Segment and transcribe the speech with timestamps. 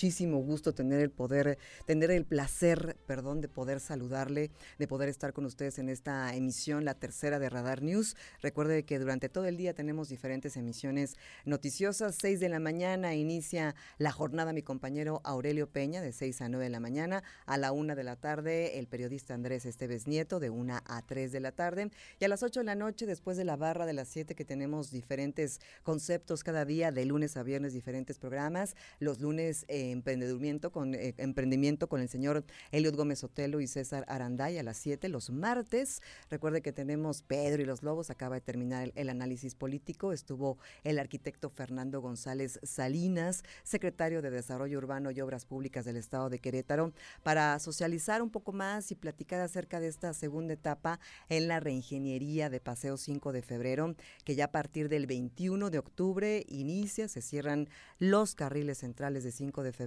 [0.00, 5.34] Muchísimo gusto tener el poder, tener el placer, perdón, de poder saludarle, de poder estar
[5.34, 8.16] con ustedes en esta emisión, la tercera de Radar News.
[8.40, 12.16] Recuerde que durante todo el día tenemos diferentes emisiones noticiosas.
[12.18, 16.64] 6 de la mañana inicia la jornada mi compañero Aurelio Peña, de 6 a 9
[16.64, 17.22] de la mañana.
[17.44, 21.30] A la 1 de la tarde, el periodista Andrés Esteves Nieto, de 1 a 3
[21.30, 21.90] de la tarde.
[22.18, 24.46] Y a las 8 de la noche, después de la barra de las 7, que
[24.46, 28.76] tenemos diferentes conceptos cada día, de lunes a viernes, diferentes programas.
[28.98, 34.58] Los lunes emprendimiento con, eh, emprendimiento con el señor Eliot Gómez Otelo y César Aranday
[34.58, 36.02] a las 7 los martes.
[36.30, 40.98] Recuerde que tenemos Pedro y los Lobos, acaba de terminar el, análisis político, estuvo el
[40.98, 46.92] arquitecto Fernando González Salinas, secretario de Desarrollo Urbano y Obras Públicas del Estado de Querétaro,
[47.22, 52.48] para socializar un poco más y platicar acerca de esta segunda etapa en la reingeniería
[52.48, 53.94] de Paseo 5 de febrero,
[54.24, 59.32] que ya a partir del 21 de octubre inicia, se cierran los carriles centrales de
[59.32, 59.79] 5 de febrero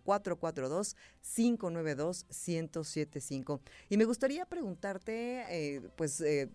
[1.24, 3.60] 442-592-1075.
[3.90, 6.52] Y me gustaría preguntarte, eh, pues eh,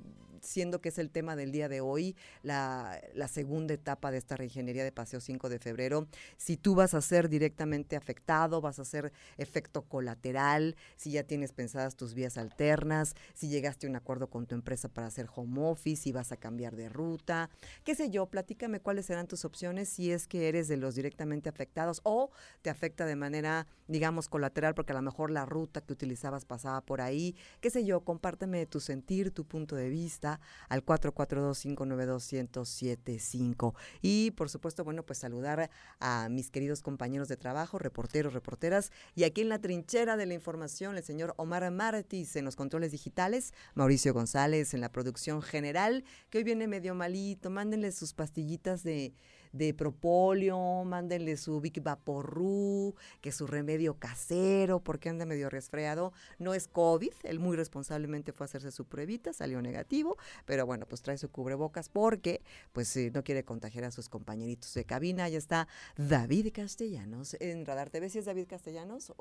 [0.47, 4.85] siendo que es el tema del día de hoy, la, segunda etapa de esta reingeniería
[4.85, 9.13] de Paseo 5 de febrero, si tú vas a ser directamente afectado, vas a ser
[9.37, 14.47] efecto colateral, si ya tienes pensadas tus vías alternas, si llegaste a un acuerdo con
[14.47, 17.51] tu empresa para hacer home office, si vas a cambiar de ruta,
[17.85, 21.49] qué sé yo, platícame cuáles serán tus opciones si es que eres de los directamente
[21.49, 22.31] afectados o
[22.63, 26.81] te afecta de manera, digamos, colateral porque a lo mejor la ruta que utilizabas pasaba
[26.81, 30.36] por ahí, qué sé yo, compárteme tu sentir, tu punto de vista
[30.69, 33.75] al 442-592-1075.
[34.03, 35.71] Y por supuesto, bueno, pues saludar
[36.01, 40.35] a mis queridos compañeros de trabajo, reporteros, reporteras, y aquí en la trinchera de la
[40.35, 46.05] información, el señor Omar Martis en los controles digitales, Mauricio González en la producción general,
[46.31, 49.15] que hoy viene medio malito, mándenle sus pastillitas de
[49.53, 56.13] de propóleo, mándenle su Vic Vaporru, que su remedio casero, porque anda medio resfriado.
[56.39, 60.87] No es COVID, él muy responsablemente fue a hacerse su pruebita, salió negativo, pero bueno,
[60.87, 62.43] pues trae su cubrebocas porque
[62.73, 65.29] pues no quiere contagiar a sus compañeritos de cabina.
[65.29, 68.09] Ya está David Castellanos en Radar TV.
[68.11, 69.13] ¿Si es David Castellanos?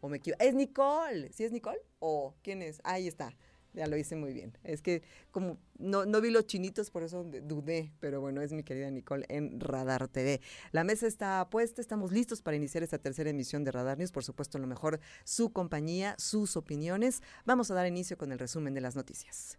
[0.00, 0.42] ¿O, me equivoco?
[0.42, 1.32] ¿Es Nicole?
[1.32, 1.80] ¿Sí es Nicole?
[1.98, 2.80] ¿O quién es?
[2.84, 3.34] Ahí está.
[3.74, 4.56] Ya lo hice muy bien.
[4.62, 8.62] Es que como no, no vi los chinitos, por eso dudé, pero bueno, es mi
[8.62, 10.40] querida Nicole en Radar TV.
[10.70, 14.12] La mesa está puesta, estamos listos para iniciar esta tercera emisión de Radar News.
[14.12, 17.20] Por supuesto, lo mejor, su compañía, sus opiniones.
[17.44, 19.58] Vamos a dar inicio con el resumen de las noticias.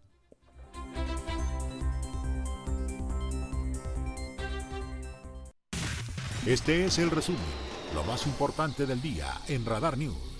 [6.46, 7.40] Este es el resumen,
[7.92, 10.35] lo más importante del día en Radar News.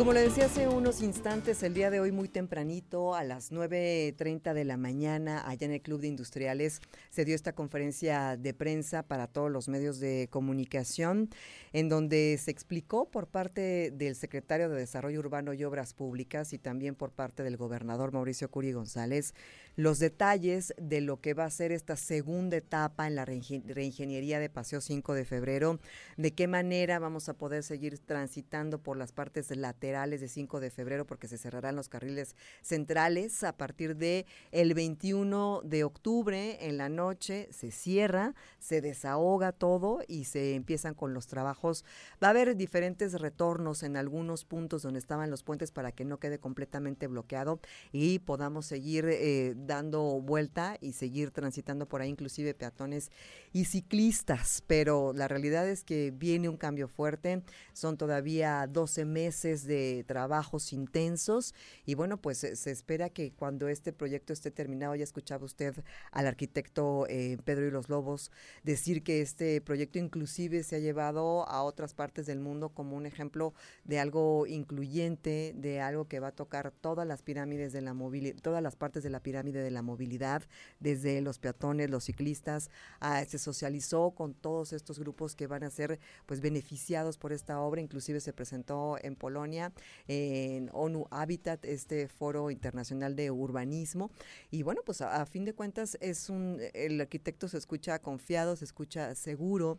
[0.00, 4.54] Como le decía hace unos instantes, el día de hoy muy tempranito, a las 9.30
[4.54, 6.80] de la mañana, allá en el Club de Industriales,
[7.10, 11.28] se dio esta conferencia de prensa para todos los medios de comunicación,
[11.74, 16.58] en donde se explicó por parte del secretario de Desarrollo Urbano y Obras Públicas y
[16.58, 19.34] también por parte del gobernador Mauricio Curi González
[19.76, 24.48] los detalles de lo que va a ser esta segunda etapa en la reingeniería de
[24.48, 25.80] Paseo 5 de febrero,
[26.16, 30.70] de qué manera vamos a poder seguir transitando por las partes laterales de 5 de
[30.70, 36.76] febrero, porque se cerrarán los carriles centrales a partir de el 21 de octubre en
[36.76, 41.84] la noche, se cierra, se desahoga todo y se empiezan con los trabajos.
[42.22, 46.18] Va a haber diferentes retornos en algunos puntos donde estaban los puentes para que no
[46.18, 47.60] quede completamente bloqueado
[47.92, 53.10] y podamos seguir eh, dando vuelta y seguir transitando por ahí, inclusive peatones
[53.52, 54.62] y ciclistas.
[54.66, 57.42] Pero la realidad es que viene un cambio fuerte,
[57.72, 61.54] son todavía 12 meses de trabajos intensos
[61.84, 65.74] y bueno, pues se, espera que cuando este proyecto esté terminado, ya escuchaba usted
[66.12, 68.30] al arquitecto eh, Pedro y los Lobos
[68.62, 73.06] decir que este proyecto inclusive se ha llevado a otras partes del mundo como un
[73.06, 73.54] ejemplo
[73.84, 78.40] de algo incluyente, de algo que va a tocar todas las pirámides de la movilidad,
[78.40, 80.42] todas las partes de la pirámide de la movilidad,
[80.78, 82.70] desde los peatones, los ciclistas,
[83.00, 87.60] ah, se socializó con todos estos grupos que van a ser pues beneficiados por esta
[87.60, 89.72] obra, inclusive se presentó en Polonia,
[90.08, 94.10] en ONU Habitat, este foro internacional de urbanismo,
[94.50, 98.56] y bueno, pues a, a fin de cuentas es un, el arquitecto se escucha confiado,
[98.56, 99.78] se escucha seguro,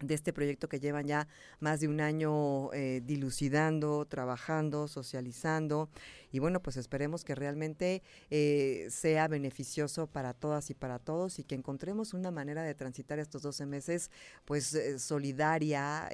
[0.00, 1.28] de este proyecto que llevan ya
[1.60, 5.88] más de un año eh, dilucidando, trabajando, socializando.
[6.30, 11.44] Y bueno, pues esperemos que realmente eh, sea beneficioso para todas y para todos y
[11.44, 14.10] que encontremos una manera de transitar estos 12 meses
[14.44, 16.08] pues eh, solidaria,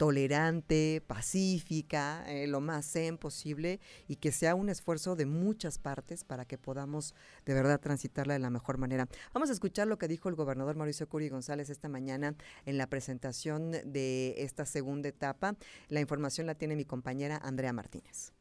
[0.00, 6.24] tolerante, pacífica, eh, lo más zen posible y que sea un esfuerzo de muchas partes
[6.24, 7.14] para que podamos
[7.44, 9.08] de verdad transitarla de la mejor manera.
[9.34, 12.86] Vamos a escuchar lo que dijo el gobernador Mauricio Curi González esta mañana en la
[12.86, 15.54] presentación de esta segunda etapa.
[15.90, 18.32] La información la tiene mi compañera Andrea Martínez.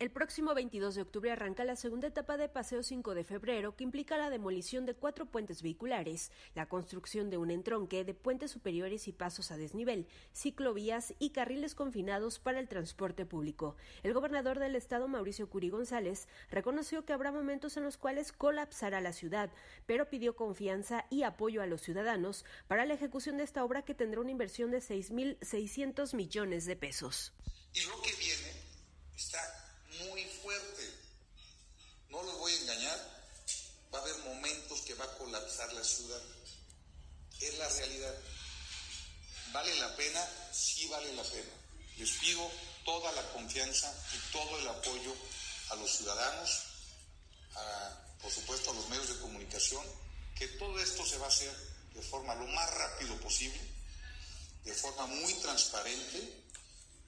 [0.00, 3.84] El próximo 22 de octubre arranca la segunda etapa de Paseo 5 de febrero, que
[3.84, 9.08] implica la demolición de cuatro puentes vehiculares, la construcción de un entronque de puentes superiores
[9.08, 13.76] y pasos a desnivel, ciclovías y carriles confinados para el transporte público.
[14.02, 19.02] El gobernador del estado, Mauricio Curi González, reconoció que habrá momentos en los cuales colapsará
[19.02, 19.50] la ciudad,
[19.84, 23.94] pero pidió confianza y apoyo a los ciudadanos para la ejecución de esta obra que
[23.94, 27.34] tendrá una inversión de 6.600 millones de pesos.
[27.74, 27.92] Viene
[30.08, 30.90] muy fuerte.
[32.08, 33.24] No los voy a engañar,
[33.94, 36.20] va a haber momentos que va a colapsar la ciudad.
[37.40, 38.14] Es la realidad.
[39.52, 40.28] ¿Vale la pena?
[40.52, 41.50] Sí vale la pena.
[41.96, 42.50] Les pido
[42.84, 45.14] toda la confianza y todo el apoyo
[45.70, 46.50] a los ciudadanos,
[48.20, 49.84] por supuesto a los medios de comunicación,
[50.36, 51.54] que todo esto se va a hacer
[51.94, 53.60] de forma lo más rápido posible,
[54.64, 56.42] de forma muy transparente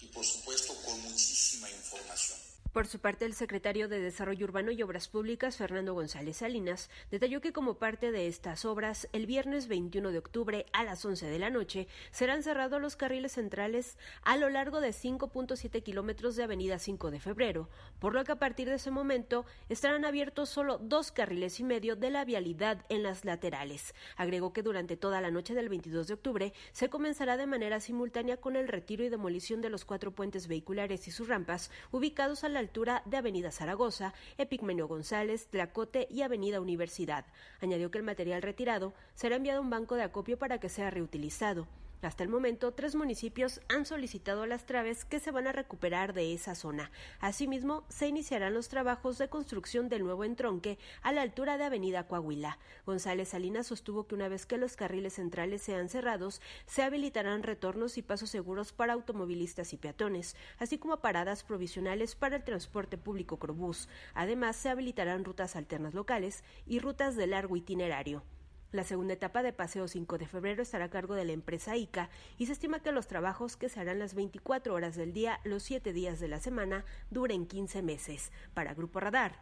[0.00, 2.51] y por supuesto con muchísima información.
[2.72, 7.43] Por su parte, el secretario de Desarrollo Urbano y Obras Públicas, Fernando González Salinas, detalló
[7.43, 11.38] que como parte de estas obras, el viernes 21 de octubre a las 11 de
[11.38, 16.79] la noche serán cerrados los carriles centrales a lo largo de 5.7 kilómetros de Avenida
[16.79, 21.12] 5 de Febrero, por lo que a partir de ese momento estarán abiertos solo dos
[21.12, 23.94] carriles y medio de la vialidad en las laterales.
[24.17, 28.38] Agregó que durante toda la noche del 22 de octubre se comenzará de manera simultánea
[28.38, 32.48] con el retiro y demolición de los cuatro puentes vehiculares y sus rampas ubicados a
[32.48, 37.26] la altura de Avenida Zaragoza, Epigmenio González, Tlacote y Avenida Universidad.
[37.60, 40.90] Añadió que el material retirado será enviado a un banco de acopio para que sea
[40.90, 41.66] reutilizado.
[42.02, 46.34] Hasta el momento, tres municipios han solicitado las traves que se van a recuperar de
[46.34, 46.90] esa zona.
[47.20, 52.08] Asimismo, se iniciarán los trabajos de construcción del nuevo entronque a la altura de Avenida
[52.08, 52.58] Coahuila.
[52.84, 57.96] González Salinas sostuvo que una vez que los carriles centrales sean cerrados, se habilitarán retornos
[57.96, 63.38] y pasos seguros para automovilistas y peatones, así como paradas provisionales para el transporte público
[63.38, 63.88] Crobús.
[64.14, 68.24] Además, se habilitarán rutas alternas locales y rutas de largo itinerario.
[68.72, 72.08] La segunda etapa de Paseo 5 de febrero estará a cargo de la empresa ICA
[72.38, 75.62] y se estima que los trabajos que se harán las 24 horas del día, los
[75.62, 78.32] 7 días de la semana, duren 15 meses.
[78.55, 79.38] Para Grupo Radar,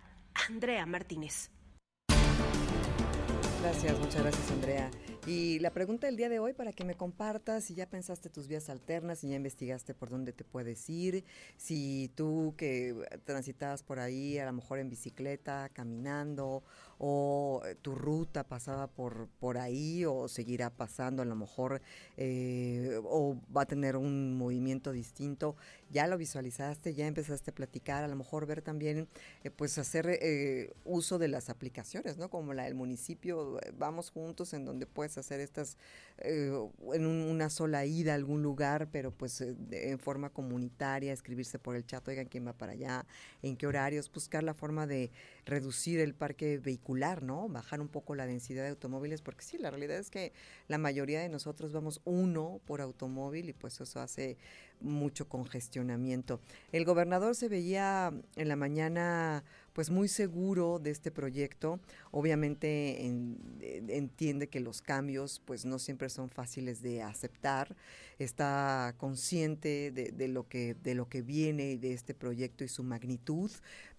[0.49, 1.53] Andrea Martínez.
[3.63, 4.91] Gracias, muchas gracias Andrea.
[5.27, 8.49] Y la pregunta del día de hoy para que me compartas si ya pensaste tus
[8.49, 11.25] vías alternas, si ya investigaste por dónde te puedes ir,
[11.59, 16.63] si tú que transitabas por ahí, a lo mejor en bicicleta, caminando,
[16.97, 21.83] o eh, tu ruta pasaba por, por ahí, o seguirá pasando a lo mejor,
[22.17, 25.55] eh, o va a tener un movimiento distinto.
[25.91, 29.09] Ya lo visualizaste, ya empezaste a platicar, a lo mejor ver también,
[29.45, 30.21] eh, pues hacer
[30.85, 32.31] uso de las aplicaciones, ¿no?
[32.31, 35.77] Como la del municipio, vamos juntos en donde puedes hacer estas
[36.23, 36.53] eh,
[36.93, 41.77] en una sola ida a algún lugar, pero pues eh, en forma comunitaria, escribirse por
[41.77, 43.07] el chat, oigan quién va para allá,
[43.43, 45.11] en qué horarios, buscar la forma de
[45.47, 47.49] reducir el parque vehicular, ¿no?
[47.49, 50.33] Bajar un poco la densidad de automóviles, porque sí, la realidad es que
[50.69, 54.37] la mayoría de nosotros vamos uno por automóvil y pues eso hace
[54.81, 56.41] mucho congestionamiento.
[56.73, 61.81] El gobernador se veía en la mañana pues muy seguro de este proyecto.
[62.11, 67.77] Obviamente entiende que los cambios pues no siempre son fáciles de aceptar.
[68.19, 73.51] Está consciente de, lo que de lo que viene de este proyecto y su magnitud,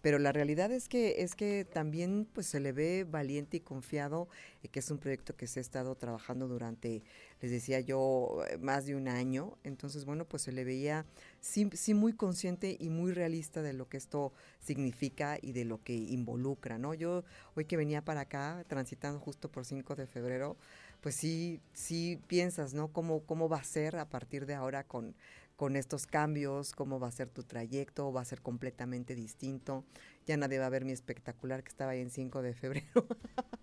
[0.02, 4.28] pero la realidad es que es que también pues se le ve valiente y confiado
[4.72, 7.04] que es un proyecto que se ha estado trabajando durante
[7.42, 9.58] les decía yo, eh, más de un año.
[9.64, 11.06] Entonces, bueno, pues se le veía
[11.40, 15.84] sí, sí, muy consciente y muy realista de lo que esto significa y de lo
[15.84, 16.94] que involucra, ¿no?
[16.94, 17.24] Yo
[17.56, 20.56] hoy que venía para acá, transitando justo por 5 de febrero,
[21.02, 22.90] pues sí, sí piensas, ¿no?
[22.90, 25.16] ¿Cómo, cómo va a ser a partir de ahora con,
[25.62, 29.86] con estos cambios, cómo va a ser tu trayecto, va a ser completamente distinto.
[30.26, 33.06] Ya nadie va a ver mi espectacular que estaba ahí en 5 de febrero.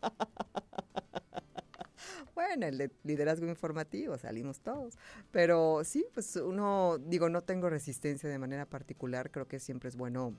[2.36, 4.96] bueno, el de liderazgo informativo, salimos todos.
[5.32, 9.96] Pero sí, pues uno, digo, no tengo resistencia de manera particular, creo que siempre es
[9.96, 10.38] bueno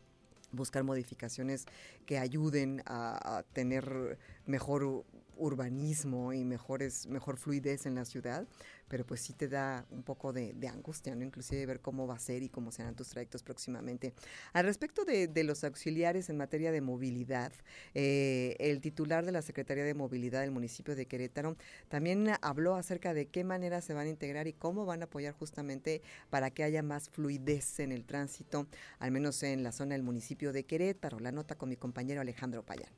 [0.54, 1.66] buscar modificaciones
[2.06, 5.04] que ayuden a, a tener mejor
[5.40, 8.48] urbanismo y mejores, mejor fluidez en la ciudad,
[8.90, 11.24] pero pues sí te da un poco de, angustia, ¿no?
[11.24, 14.14] Inclusive ver cómo va a ser y cómo serán tus trayectos próximamente.
[14.52, 17.54] Al respecto de, los auxiliares en materia de movilidad,
[17.94, 21.56] eh, el titular de la Secretaría de Movilidad del municipio de Querétaro
[21.88, 25.34] también habló acerca de qué manera se van a integrar y cómo van a apoyar
[25.34, 28.68] justamente para que haya más fluidez en el tránsito,
[29.00, 31.20] al menos en la zona del municipio de Querétaro.
[31.20, 32.92] La nota con mi compañero Alejandro Payán.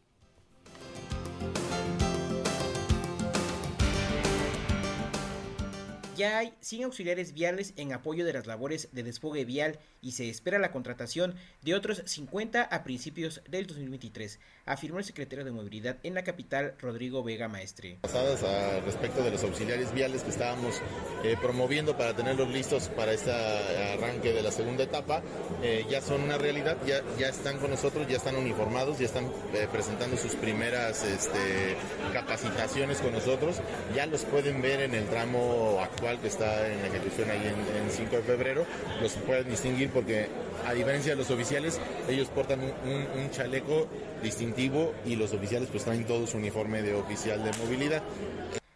[6.21, 10.29] Ya hay 100 auxiliares viales en apoyo de las labores de desfogue vial y se
[10.29, 15.97] espera la contratación de otros 50 a principios del 2023, afirmó el secretario de Movilidad
[16.03, 17.97] en la capital, Rodrigo Vega Maestre.
[18.01, 20.79] Pasadas a respecto de los auxiliares viales que estábamos
[21.23, 25.23] eh, promoviendo para tenerlos listos para este arranque de la segunda etapa,
[25.63, 29.25] eh, ya son una realidad, ya, ya están con nosotros, ya están uniformados, ya están
[29.55, 31.75] eh, presentando sus primeras este,
[32.13, 33.57] capacitaciones con nosotros,
[33.95, 38.15] ya los pueden ver en el tramo actual que está en ejecución ahí en, 5
[38.15, 38.65] de febrero,
[39.01, 40.27] los pueden distinguir porque
[40.65, 43.87] a diferencia de los oficiales, ellos portan un, chaleco
[44.21, 48.01] distintivo y los oficiales pues traen todo su uniforme de oficial de movilidad.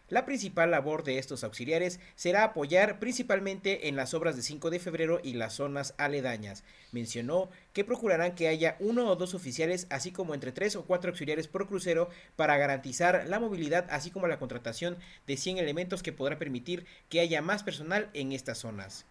[0.08, 4.80] La principal labor de estos auxiliares será apoyar principalmente en las obras de 5 de
[4.80, 6.64] febrero y las zonas aledañas.
[6.92, 11.10] Mencionó que procurarán que haya uno o dos oficiales, así como entre tres o cuatro
[11.10, 16.14] auxiliares por crucero, para garantizar la movilidad, así como la contratación de 100 elementos que
[16.14, 19.06] podrá permitir que haya más personal en estas zonas.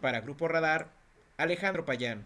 [0.00, 0.90] Para Grupo Radar,
[1.36, 2.24] Alejandro Payán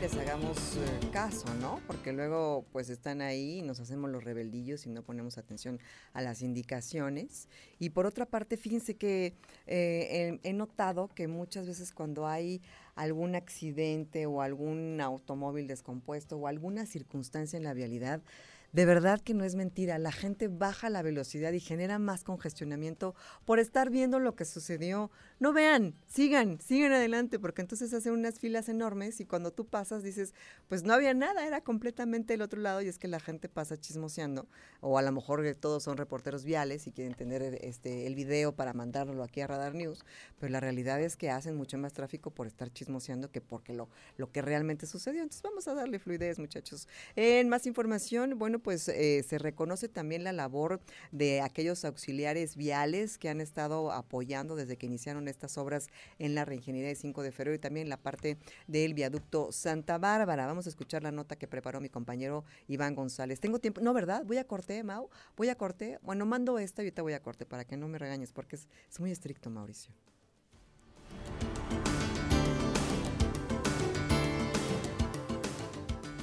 [0.00, 1.80] les hagamos eh, caso, ¿no?
[1.88, 5.80] Porque luego pues están ahí y nos hacemos los rebeldillos y no ponemos atención
[6.12, 7.48] a las indicaciones.
[7.80, 9.34] Y por otra parte, fíjense que
[9.66, 12.62] eh, he, he notado que muchas veces cuando hay
[12.94, 18.20] algún accidente o algún automóvil descompuesto o alguna circunstancia en la vialidad,
[18.72, 19.98] de verdad que no es mentira.
[19.98, 23.14] La gente baja la velocidad y genera más congestionamiento
[23.44, 25.10] por estar viendo lo que sucedió.
[25.40, 30.02] No vean, sigan, sigan adelante, porque entonces hacen unas filas enormes y cuando tú pasas
[30.02, 30.34] dices,
[30.66, 33.76] pues no había nada, era completamente el otro lado y es que la gente pasa
[33.76, 34.48] chismoseando.
[34.80, 38.72] O a lo mejor todos son reporteros viales y quieren tener este, el video para
[38.72, 40.04] mandarlo aquí a Radar News,
[40.40, 43.88] pero la realidad es que hacen mucho más tráfico por estar chismoseando que porque lo,
[44.16, 45.22] lo que realmente sucedió.
[45.22, 46.88] Entonces vamos a darle fluidez, muchachos.
[47.14, 50.80] En más información, bueno, pues eh, se reconoce también la labor
[51.12, 56.44] de aquellos auxiliares viales que han estado apoyando desde que iniciaron estas obras en la
[56.44, 60.46] reingeniería de 5 de febrero y también la parte del viaducto Santa Bárbara.
[60.46, 63.40] Vamos a escuchar la nota que preparó mi compañero Iván González.
[63.40, 64.24] Tengo tiempo, no, ¿verdad?
[64.24, 65.98] Voy a corte, Mau, voy a corte.
[66.02, 68.68] Bueno, mando esta y ahorita voy a corte para que no me regañes porque es,
[68.90, 69.92] es muy estricto, Mauricio.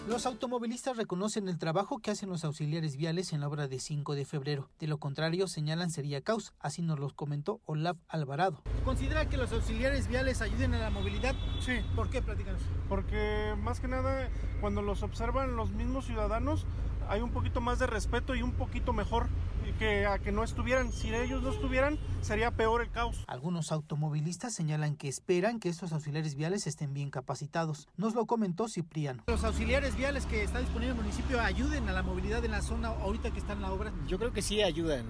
[0.08, 4.14] Los automovilistas reconocen el trabajo que hacen los auxiliares viales en la obra de 5
[4.14, 4.70] de febrero.
[4.80, 6.54] De lo contrario, señalan sería caos.
[6.60, 8.62] Así nos los comentó Olaf Alvarado.
[8.84, 11.34] ¿Considera que los auxiliares viales ayuden a la movilidad?
[11.60, 11.80] Sí.
[11.96, 12.22] ¿Por qué?
[12.22, 12.62] Platícanos.
[12.88, 14.30] Porque más que nada,
[14.62, 16.68] cuando los observan los mismos ciudadanos,
[17.10, 19.28] hay un poquito más de respeto y un poquito mejor
[19.74, 20.92] que a que no estuvieran.
[20.92, 23.24] Si ellos no estuvieran, sería peor el caos.
[23.28, 27.88] Algunos automovilistas señalan que esperan que estos auxiliares viales estén bien capacitados.
[27.98, 29.24] Nos lo comentó Cipriano.
[29.28, 32.62] Los auxiliares viales que está disponible en el municipio ayuden a la movilidad en la
[32.62, 33.94] zona ahorita que está en la obra.
[34.08, 35.06] Yo creo que sí ayudan.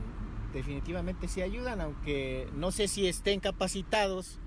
[0.54, 4.40] Definitivamente sí ayudan, aunque no sé si estén capacitados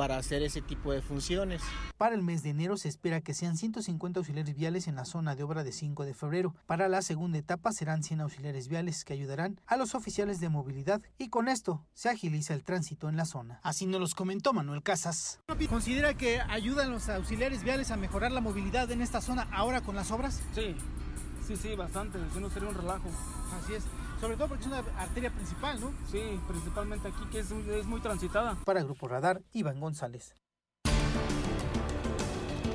[0.00, 1.60] para hacer ese tipo de funciones.
[1.98, 5.36] Para el mes de enero se espera que sean 150 auxiliares viales en la zona
[5.36, 6.54] de obra de 5 de febrero.
[6.64, 11.02] Para la segunda etapa serán 100 auxiliares viales que ayudarán a los oficiales de movilidad
[11.18, 13.60] y con esto se agiliza el tránsito en la zona.
[13.62, 15.40] Así nos los comentó Manuel Casas.
[15.68, 19.96] ¿Considera que ayudan los auxiliares viales a mejorar la movilidad en esta zona ahora con
[19.96, 20.40] las obras?
[20.54, 20.74] Sí,
[21.46, 22.18] sí, sí, bastante.
[22.32, 23.10] Si no sería un relajo.
[23.62, 23.84] Así es.
[24.20, 25.94] Sobre todo porque es una arteria principal, ¿no?
[26.10, 28.56] Sí, principalmente aquí que es, es muy transitada.
[28.66, 30.34] Para Grupo Radar, Iván González.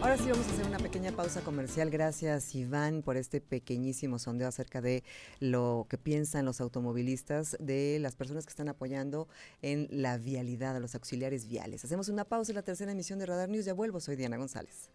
[0.02, 1.90] Ahora sí vamos a hacer una pequeña pausa comercial.
[1.90, 5.04] Gracias Iván por este pequeñísimo sondeo acerca de
[5.40, 9.28] lo que piensan los automovilistas, de las personas que están apoyando
[9.62, 11.86] en la vialidad, a los auxiliares viales.
[11.86, 13.66] Hacemos una pausa en la tercera emisión de Radar News.
[13.66, 14.92] Ya vuelvo, soy Diana González.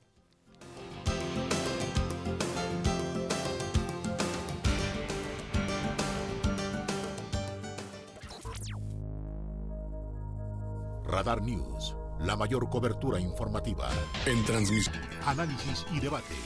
[11.11, 13.89] Radar News, la mayor cobertura informativa.
[14.27, 14.95] En transmisión,
[15.27, 16.37] análisis y debate.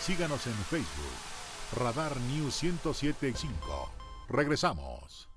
[0.00, 1.76] Síganos en Facebook.
[1.76, 3.90] Radar News 1075.
[4.30, 5.31] Regresamos.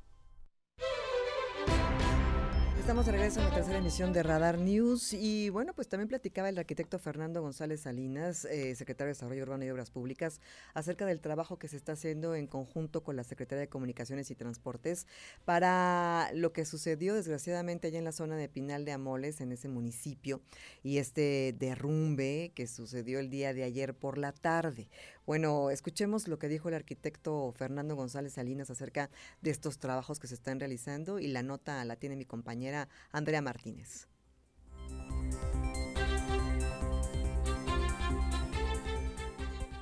[2.86, 6.50] Estamos de regreso en la tercera emisión de Radar News y bueno, pues también platicaba
[6.50, 10.40] el arquitecto Fernando González Salinas, eh, secretario de Desarrollo Urbano y Obras Públicas,
[10.76, 14.36] acerca del trabajo que se está haciendo en conjunto con la Secretaría de Comunicaciones y
[14.36, 15.08] Transportes
[15.46, 19.68] para lo que sucedió desgraciadamente allá en la zona de Pinal de Amoles, en ese
[19.68, 20.42] municipio,
[20.84, 24.90] y este derrumbe que sucedió el día de ayer por la tarde.
[25.26, 29.10] Bueno, escuchemos lo que dijo el arquitecto Fernando González Salinas acerca
[29.42, 33.42] de estos trabajos que se están realizando y la nota la tiene mi compañera Andrea
[33.42, 34.08] Martínez.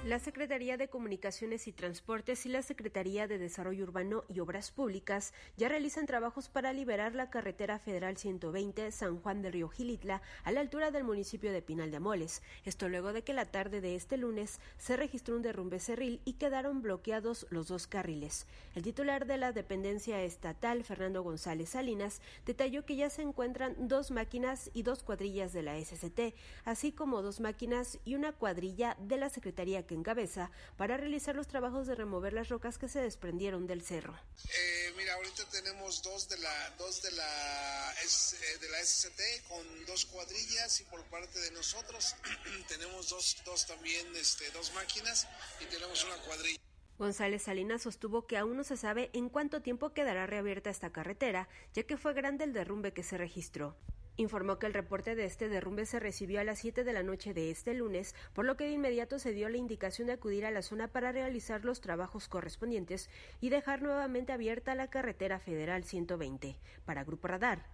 [0.06, 5.34] La Secretaría de Comunicaciones y Transportes y la Secretaría de Desarrollo Urbano y Obras Públicas
[5.56, 10.52] ya realizan trabajos para liberar la carretera federal 120 San Juan del Río Gilitla a
[10.52, 12.44] la altura del municipio de Pinal de Amoles.
[12.66, 16.34] Esto luego de que la tarde de este lunes se registró un derrumbe cerril y
[16.34, 18.46] quedaron bloqueados los dos carriles.
[18.76, 24.12] El titular de la dependencia estatal, Fernando González Salinas, detalló que ya se encuentran dos
[24.12, 26.36] máquinas y dos cuadrillas de la SCT,
[26.66, 31.88] así como dos máquinas y una cuadrilla de la Secretaría encabeza para realizar los trabajos
[31.88, 34.16] de remover las rocas que se desprendieron del cerro.
[34.46, 39.86] Eh, mira, ahorita tenemos dos de la dos de la eh, de la SCT con
[39.86, 42.16] dos cuadrillas y por parte de nosotros
[42.68, 45.28] tenemos dos, dos también este, dos máquinas
[45.62, 46.60] y tenemos una cuadrilla.
[46.98, 51.50] González Salinas sostuvo que aún no se sabe en cuánto tiempo quedará reabierta esta carretera,
[51.74, 53.76] ya que fue grande el derrumbe que se registró.
[54.16, 57.34] Informó que el reporte de este derrumbe se recibió a las 7 de la noche
[57.34, 60.52] de este lunes, por lo que de inmediato se dio la indicación de acudir a
[60.52, 63.10] la zona para realizar los trabajos correspondientes
[63.42, 66.58] y dejar nuevamente abierta la carretera federal 120.
[66.86, 67.66] Para Grupo Radar,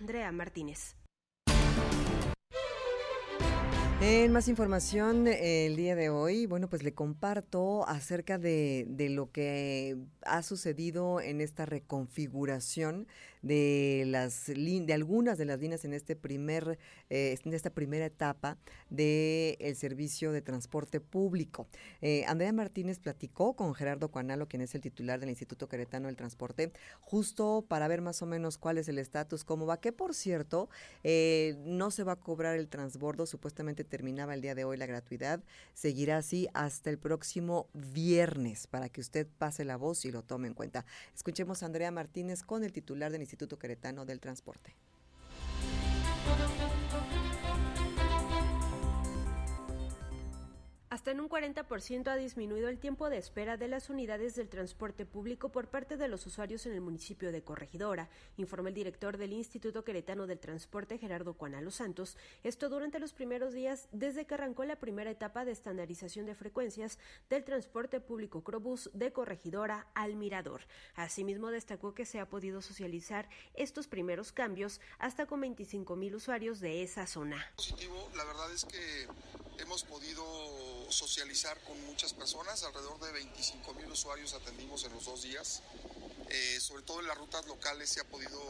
[0.00, 0.96] Andrea Martínez.
[4.02, 9.32] En más información el día de hoy, bueno, pues le comparto acerca de, de, lo
[9.32, 13.08] que ha sucedido en esta reconfiguración
[13.46, 16.78] de las de algunas de las líneas en este primer
[17.08, 18.58] eh, en esta primera etapa
[18.90, 21.68] del el servicio de transporte público.
[22.00, 26.16] Eh, Andrea Martínez platicó con Gerardo Cuanalo, quien es el titular del Instituto Queretano del
[26.16, 30.14] Transporte, justo para ver más o menos cuál es el estatus, cómo va, que por
[30.14, 30.68] cierto,
[31.04, 34.86] eh, no se va a cobrar el transbordo, supuestamente terminaba el día de hoy la
[34.86, 35.42] gratuidad,
[35.74, 40.48] seguirá así hasta el próximo viernes, para que usted pase la voz y lo tome
[40.48, 40.84] en cuenta.
[41.14, 44.72] Escuchemos a Andrea Martínez con el titular del Instituto Queretano del Transporte.
[50.96, 55.04] Hasta en un 40% ha disminuido el tiempo de espera de las unidades del transporte
[55.04, 59.34] público por parte de los usuarios en el municipio de Corregidora, informó el director del
[59.34, 62.16] Instituto Queretano del Transporte, Gerardo Cuanalo Santos.
[62.44, 66.98] Esto durante los primeros días desde que arrancó la primera etapa de estandarización de frecuencias
[67.28, 70.62] del transporte público Crobús de Corregidora al Mirador.
[70.94, 76.58] Asimismo, destacó que se ha podido socializar estos primeros cambios hasta con 25 mil usuarios
[76.60, 77.52] de esa zona.
[77.54, 79.06] Positivo, la verdad es que
[79.58, 80.24] hemos podido
[80.90, 85.62] socializar con muchas personas, alrededor de 25 mil usuarios atendimos en los dos días.
[86.28, 88.40] Eh, sobre todo en las rutas locales se ha podido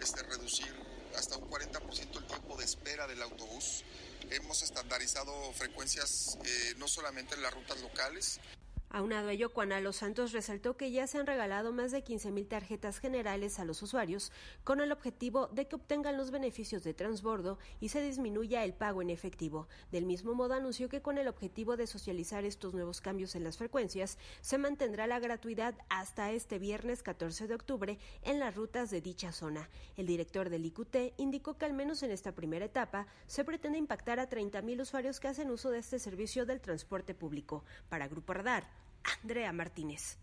[0.00, 0.72] este, reducir
[1.16, 3.84] hasta un 40% el tiempo de espera del autobús.
[4.30, 8.40] Hemos estandarizado frecuencias eh, no solamente en las rutas locales,
[8.88, 12.48] Aunado a ello, Juana Los Santos resaltó que ya se han regalado más de 15.000
[12.48, 14.32] tarjetas generales a los usuarios
[14.64, 19.02] con el objetivo de que obtengan los beneficios de transbordo y se disminuya el pago
[19.02, 19.68] en efectivo.
[19.90, 23.58] Del mismo modo, anunció que con el objetivo de socializar estos nuevos cambios en las
[23.58, 29.00] frecuencias, se mantendrá la gratuidad hasta este viernes 14 de octubre en las rutas de
[29.00, 29.68] dicha zona.
[29.96, 34.20] El director del IQT indicó que al menos en esta primera etapa se pretende impactar
[34.20, 37.64] a 30.000 usuarios que hacen uso de este servicio del transporte público.
[37.88, 38.32] Para Grupo
[39.04, 40.18] Andrea Martínez.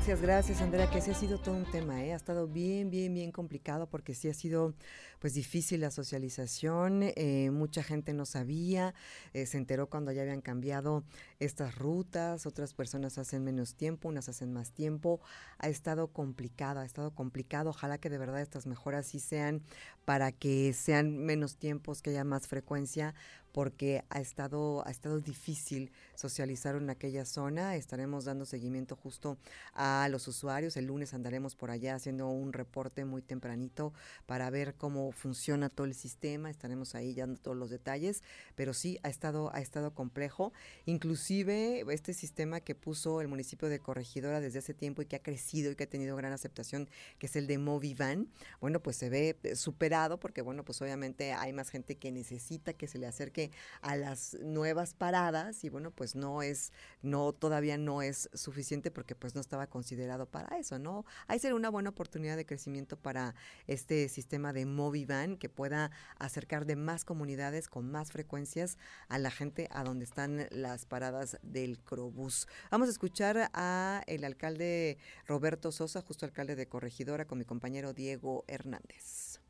[0.00, 2.14] Gracias, gracias Andrea, que sí ha sido todo un tema, ¿eh?
[2.14, 4.74] ha estado bien, bien, bien complicado porque sí ha sido
[5.18, 8.94] pues difícil la socialización, eh, mucha gente no sabía,
[9.34, 11.04] eh, se enteró cuando ya habían cambiado
[11.38, 15.20] estas rutas, otras personas hacen menos tiempo, unas hacen más tiempo,
[15.58, 19.62] ha estado complicado, ha estado complicado, ojalá que de verdad estas mejoras sí sean
[20.06, 23.14] para que sean menos tiempos, que haya más frecuencia,
[23.52, 27.76] porque ha estado, ha estado difícil socializar en aquella zona.
[27.76, 29.38] Estaremos dando seguimiento justo
[29.74, 30.76] a los usuarios.
[30.76, 33.92] El lunes andaremos por allá haciendo un reporte muy tempranito
[34.26, 36.50] para ver cómo funciona todo el sistema.
[36.50, 38.22] Estaremos ahí dando todos los detalles,
[38.54, 40.52] pero sí ha estado, ha estado complejo.
[40.86, 45.22] Inclusive este sistema que puso el municipio de Corregidora desde hace tiempo y que ha
[45.22, 48.28] crecido y que ha tenido gran aceptación, que es el de Movivan,
[48.60, 52.86] bueno, pues se ve superado porque, bueno, pues obviamente hay más gente que necesita que
[52.86, 53.39] se le acerque
[53.80, 56.72] a las nuevas paradas y bueno, pues no es,
[57.02, 61.04] no, todavía no es suficiente porque pues no estaba considerado para eso, ¿no?
[61.26, 63.34] Ahí sería una buena oportunidad de crecimiento para
[63.66, 68.76] este sistema de Movivan que pueda acercar de más comunidades con más frecuencias
[69.08, 72.46] a la gente a donde están las paradas del Crobús.
[72.70, 77.92] Vamos a escuchar a el alcalde Roberto Sosa, justo alcalde de Corregidora, con mi compañero
[77.92, 79.40] Diego Hernández.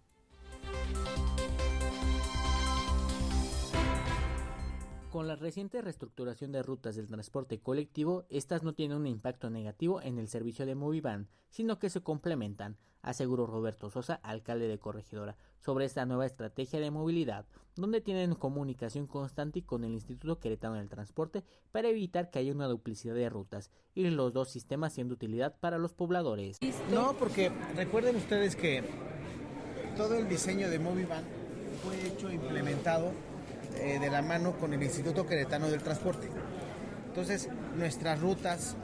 [5.11, 10.01] Con la reciente reestructuración de rutas del transporte colectivo, estas no tienen un impacto negativo
[10.01, 15.37] en el servicio de Movivan, sino que se complementan, aseguró Roberto Sosa, alcalde de Corregidora,
[15.59, 17.45] sobre esta nueva estrategia de movilidad,
[17.75, 21.43] donde tienen comunicación constante con el Instituto Queretano del Transporte
[21.73, 25.79] para evitar que haya una duplicidad de rutas y los dos sistemas siendo utilidad para
[25.79, 26.59] los pobladores.
[26.93, 28.85] No, porque recuerden ustedes que
[29.97, 31.25] todo el diseño de Movivan
[31.83, 33.11] fue hecho implementado
[33.77, 36.29] eh, de la mano con el Instituto Queretano del Transporte.
[37.09, 38.77] Entonces, nuestras rutas,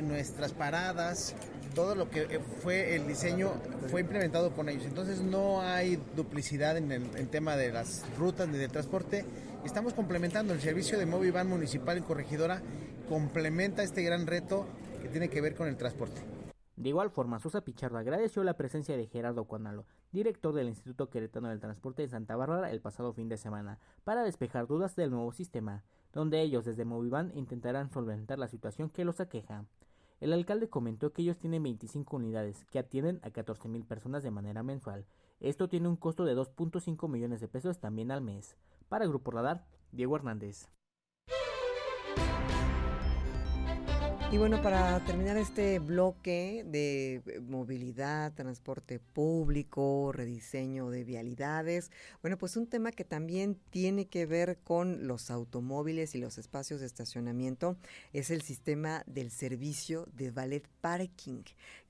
[0.00, 1.34] nuestras paradas,
[1.74, 3.52] todo lo que fue el diseño
[3.90, 4.84] fue implementado con ellos.
[4.84, 9.24] Entonces no hay duplicidad en el tema de las rutas ni del transporte.
[9.64, 12.60] Estamos complementando el servicio de Movivan Municipal en Corregidora,
[13.08, 14.66] complementa este gran reto
[15.02, 16.20] que tiene que ver con el transporte.
[16.76, 21.48] De igual forma, Sosa Pichardo agradeció la presencia de Gerardo Cuanalo, director del Instituto Queretano
[21.48, 25.32] del Transporte de Santa Bárbara el pasado fin de semana, para despejar dudas del nuevo
[25.32, 29.66] sistema, donde ellos desde Movivan intentarán solventar la situación que los aqueja.
[30.20, 34.62] El alcalde comentó que ellos tienen 25 unidades que atienden a 14.000 personas de manera
[34.62, 35.04] mensual.
[35.40, 38.56] Esto tiene un costo de 2.5 millones de pesos también al mes.
[38.88, 40.68] Para Grupo Radar, Diego Hernández.
[44.32, 51.90] Y bueno, para terminar este bloque de eh, movilidad, transporte público, rediseño de vialidades,
[52.22, 56.80] bueno, pues un tema que también tiene que ver con los automóviles y los espacios
[56.80, 57.76] de estacionamiento
[58.14, 61.42] es el sistema del servicio de valet parking,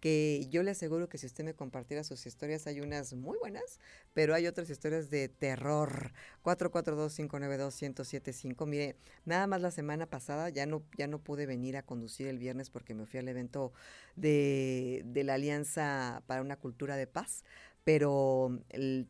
[0.03, 3.79] que yo le aseguro que si usted me compartiera sus historias, hay unas muy buenas,
[4.15, 6.13] pero hay otras historias de terror.
[6.43, 8.67] 442-592-1075.
[8.67, 12.39] Mire, nada más la semana pasada ya no, ya no pude venir a conducir el
[12.39, 13.73] viernes porque me fui al evento
[14.17, 17.45] de, de la Alianza para una Cultura de Paz,
[17.85, 18.59] pero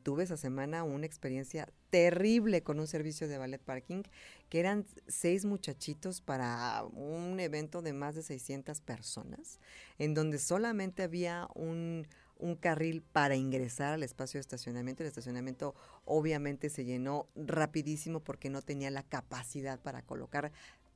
[0.03, 4.03] tuve esa semana una experiencia terrible con un servicio de ballet parking,
[4.53, 9.59] que eran seis muchachitos para un evento de más de 600 personas,
[9.99, 15.03] en donde solamente había un, un carril para ingresar al espacio de estacionamiento.
[15.03, 20.53] El estacionamiento obviamente se llenó rapidísimo porque no tenía la capacidad para colocar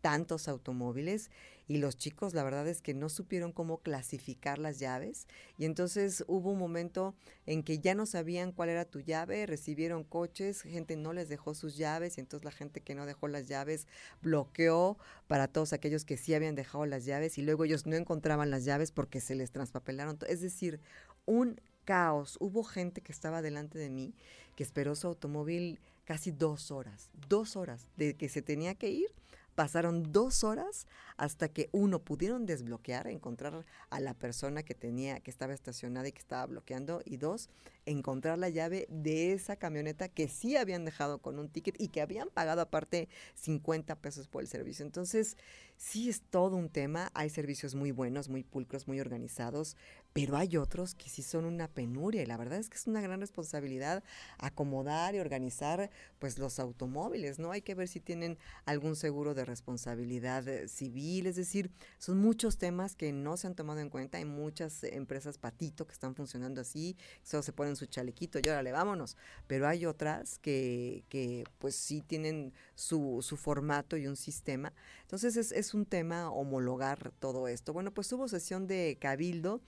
[0.06, 1.32] tantos automóviles
[1.66, 5.26] y los chicos la verdad es que no supieron cómo clasificar las llaves
[5.58, 10.04] y entonces hubo un momento en que ya no sabían cuál era tu llave, recibieron
[10.04, 13.48] coches, gente no les dejó sus llaves y entonces la gente que no dejó las
[13.48, 13.88] llaves
[14.22, 18.48] bloqueó para todos aquellos que sí habían dejado las llaves y luego ellos no encontraban
[18.48, 20.78] las llaves porque se les transpapelaron, es decir,
[21.24, 22.36] un caos.
[22.38, 24.14] Hubo gente que estaba delante de mí
[24.54, 29.10] que esperó su automóvil casi dos horas, dos horas de que se tenía que ir
[29.56, 35.30] Pasaron dos horas hasta que uno pudieron desbloquear, encontrar a la persona que tenía, que
[35.30, 37.48] estaba estacionada y que estaba bloqueando, y dos,
[37.86, 42.02] encontrar la llave de esa camioneta que sí habían dejado con un ticket y que
[42.02, 44.84] habían pagado aparte 50 pesos por el servicio.
[44.84, 45.38] Entonces,
[45.76, 47.10] sí es todo un tema.
[47.14, 49.76] Hay servicios muy buenos, muy pulcros, muy organizados,
[50.16, 53.02] pero hay otros que sí son una penuria y la verdad es que es una
[53.02, 54.02] gran responsabilidad
[54.38, 57.50] acomodar y organizar pues los automóviles, ¿no?
[57.52, 62.56] Hay que ver si tienen algún seguro de responsabilidad eh, civil, es decir, son muchos
[62.56, 66.62] temas que no se han tomado en cuenta, hay muchas empresas patito que están funcionando
[66.62, 71.76] así, solo se ponen su chalequito y órale, vámonos, pero hay otras que, que pues
[71.76, 77.48] sí tienen su, su formato y un sistema, entonces es, es un tema homologar todo
[77.48, 77.72] esto.
[77.72, 79.60] Bueno, pues hubo sesión de cabildo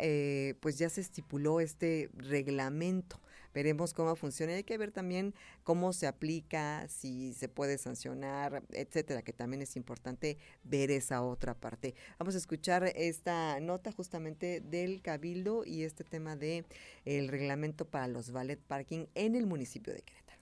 [0.00, 3.20] eh, pues ya se estipuló este reglamento.
[3.52, 4.52] Veremos cómo funciona.
[4.52, 9.74] Hay que ver también cómo se aplica, si se puede sancionar, etcétera, que también es
[9.76, 11.96] importante ver esa otra parte.
[12.18, 16.64] Vamos a escuchar esta nota justamente del Cabildo y este tema de
[17.04, 20.40] reglamento para los ballet parking en el municipio de Querétaro.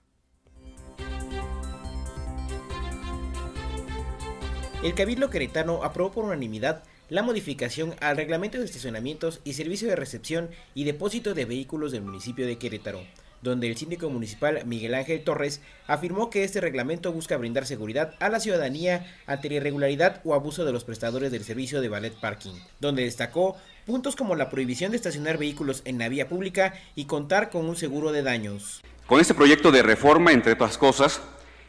[4.83, 9.95] El Cabildo Queretano aprobó por unanimidad la modificación al reglamento de estacionamientos y servicio de
[9.95, 13.01] recepción y depósito de vehículos del municipio de Querétaro,
[13.41, 18.29] donde el síndico municipal Miguel Ángel Torres afirmó que este reglamento busca brindar seguridad a
[18.29, 22.53] la ciudadanía ante la irregularidad o abuso de los prestadores del servicio de ballet parking,
[22.79, 27.49] donde destacó puntos como la prohibición de estacionar vehículos en la vía pública y contar
[27.49, 28.81] con un seguro de daños.
[29.07, 31.21] Con este proyecto de reforma, entre otras cosas,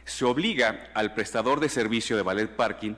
[0.05, 2.93] se obliga al prestador de servicio de ballet parking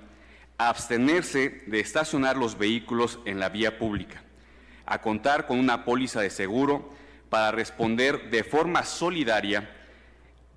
[0.70, 4.24] abstenerse de estacionar los vehículos en la vía pública,
[4.86, 6.90] a contar con una póliza de seguro
[7.30, 9.70] para responder de forma solidaria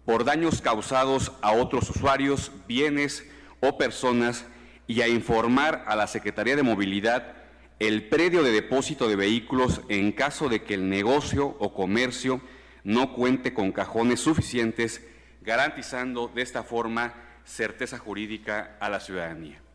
[0.04, 3.26] por daños causados a otros usuarios, bienes
[3.60, 4.44] o personas
[4.86, 7.34] y a informar a la Secretaría de Movilidad
[7.78, 12.40] el predio de depósito de vehículos en caso de que el negocio o comercio
[12.84, 15.02] no cuente con cajones suficientes,
[15.42, 17.14] garantizando de esta forma
[17.44, 19.65] certeza jurídica a la ciudadanía.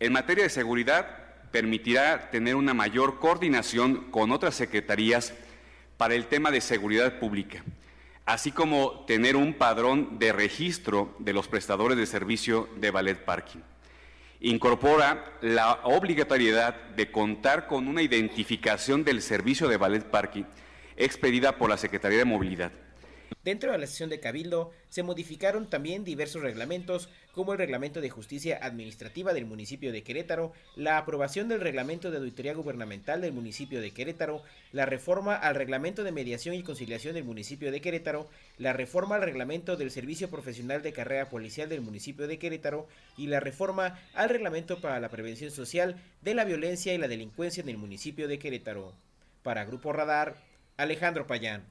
[0.00, 1.06] En materia de seguridad,
[1.50, 5.34] permitirá tener una mayor coordinación con otras secretarías
[5.98, 7.62] para el tema de seguridad pública,
[8.24, 13.60] así como tener un padrón de registro de los prestadores de servicio de ballet parking.
[14.40, 20.44] Incorpora la obligatoriedad de contar con una identificación del servicio de ballet parking
[20.96, 22.72] expedida por la Secretaría de Movilidad
[23.44, 28.10] Dentro de la sesión de Cabildo se modificaron también diversos reglamentos, como el Reglamento de
[28.10, 33.80] Justicia Administrativa del municipio de Querétaro, la aprobación del Reglamento de Auditoría Gubernamental del municipio
[33.80, 38.74] de Querétaro, la reforma al Reglamento de Mediación y Conciliación del municipio de Querétaro, la
[38.74, 43.40] reforma al Reglamento del Servicio Profesional de Carrera Policial del municipio de Querétaro y la
[43.40, 47.78] reforma al Reglamento para la Prevención Social de la Violencia y la Delincuencia en el
[47.78, 48.92] municipio de Querétaro.
[49.42, 50.36] Para Grupo Radar,
[50.76, 51.64] Alejandro Payán.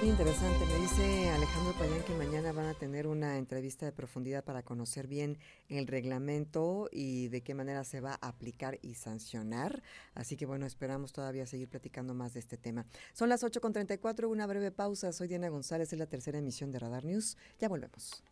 [0.00, 4.44] Muy interesante, me dice Alejandro Payán que mañana van a tener una entrevista de profundidad
[4.44, 9.82] para conocer bien el reglamento y de qué manera se va a aplicar y sancionar.
[10.14, 12.86] Así que bueno, esperamos todavía seguir platicando más de este tema.
[13.12, 15.12] Son las 8.34, una breve pausa.
[15.12, 17.36] Soy Diana González, es la tercera emisión de Radar News.
[17.58, 18.22] Ya volvemos.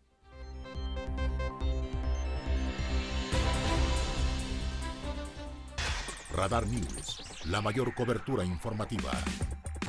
[6.32, 9.10] Radar News, la mayor cobertura informativa.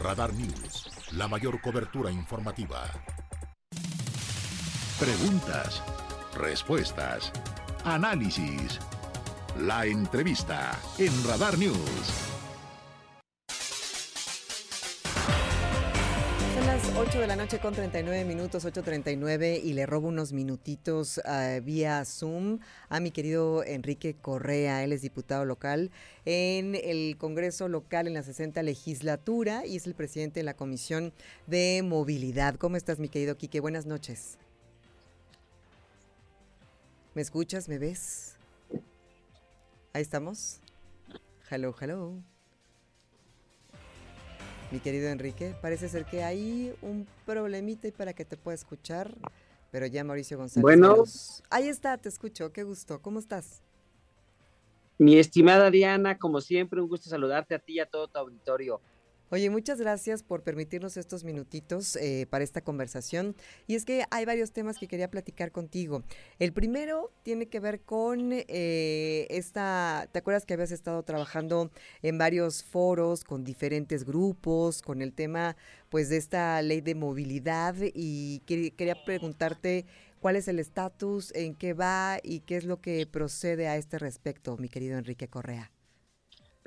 [0.01, 2.83] Radar News, la mayor cobertura informativa.
[4.99, 5.81] Preguntas,
[6.35, 7.31] respuestas,
[7.85, 8.79] análisis.
[9.59, 12.26] La entrevista en Radar News.
[16.99, 22.03] 8 de la noche con 39 minutos, 8.39 y le robo unos minutitos uh, vía
[22.05, 22.57] Zoom
[22.89, 25.91] a mi querido Enrique Correa, él es diputado local
[26.25, 31.13] en el Congreso local en la 60 legislatura y es el presidente de la Comisión
[31.45, 32.55] de Movilidad.
[32.55, 33.59] ¿Cómo estás mi querido Quique?
[33.59, 34.39] Buenas noches.
[37.13, 37.69] ¿Me escuchas?
[37.69, 38.37] ¿Me ves?
[39.93, 40.61] Ahí estamos.
[41.51, 42.36] Hello, hello
[44.71, 45.55] mi querido Enrique.
[45.61, 49.13] Parece ser que hay un problemita para que te pueda escuchar,
[49.71, 50.61] pero ya Mauricio González.
[50.61, 51.03] Bueno.
[51.49, 53.01] Ahí está, te escucho, qué gusto.
[53.01, 53.61] ¿Cómo estás?
[54.97, 58.81] Mi estimada Diana, como siempre, un gusto saludarte a ti y a todo tu auditorio.
[59.29, 63.35] Oye, muchas gracias por permitirnos estos minutitos eh, para esta conversación.
[63.67, 66.03] Y es que hay varios temas que quería platicar contigo.
[66.39, 72.17] El primero tiene que ver con eh, esta, ¿te acuerdas que habías estado trabajando en
[72.17, 75.57] varios foros con diferentes grupos, con el tema
[75.89, 77.75] pues de esta ley de movilidad?
[77.81, 79.85] Y quería preguntarte
[80.21, 83.99] cuál es el estatus, en qué va y qué es lo que procede a este
[83.99, 85.69] respecto, mi querido Enrique Correa.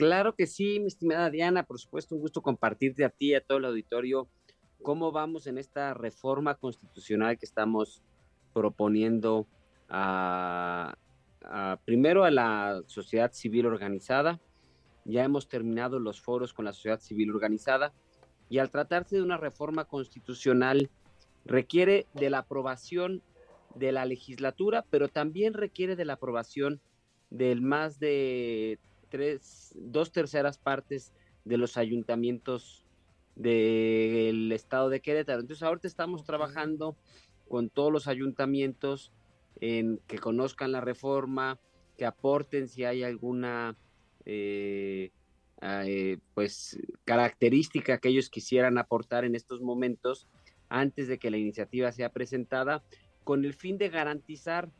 [0.00, 3.42] Claro que sí, mi estimada Diana, por supuesto, un gusto compartirte a ti y a
[3.42, 4.30] todo el auditorio
[4.80, 8.02] cómo vamos en esta reforma constitucional que estamos
[8.54, 9.46] proponiendo
[11.84, 14.40] primero a la sociedad civil organizada.
[15.04, 17.92] Ya hemos terminado los foros con la sociedad civil organizada
[18.48, 20.88] y al tratarse de una reforma constitucional
[21.44, 23.22] requiere de la aprobación
[23.74, 26.80] de la legislatura, pero también requiere de la aprobación
[27.28, 28.78] del más de
[29.10, 31.12] tres, dos terceras partes
[31.44, 32.84] de los ayuntamientos
[33.34, 35.40] del estado de Querétaro.
[35.40, 36.96] Entonces ahorita estamos trabajando
[37.48, 39.12] con todos los ayuntamientos
[39.60, 41.58] en que conozcan la reforma,
[41.98, 43.76] que aporten si hay alguna
[44.24, 45.10] eh,
[45.62, 50.26] eh, pues característica que ellos quisieran aportar en estos momentos
[50.68, 52.82] antes de que la iniciativa sea presentada,
[53.24, 54.70] con el fin de garantizar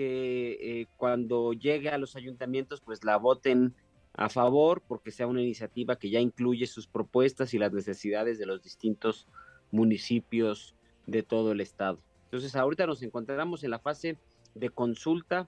[0.00, 3.74] que eh, cuando llegue a los ayuntamientos pues la voten
[4.14, 8.46] a favor porque sea una iniciativa que ya incluye sus propuestas y las necesidades de
[8.46, 9.26] los distintos
[9.70, 10.74] municipios
[11.06, 11.98] de todo el estado.
[12.24, 14.16] Entonces ahorita nos encontramos en la fase
[14.54, 15.46] de consulta